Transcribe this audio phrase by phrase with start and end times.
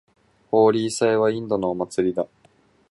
[0.49, 2.25] ホーリー祭はインドのお祭りだ。